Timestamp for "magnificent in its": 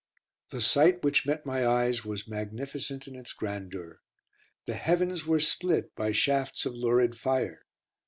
2.27-3.33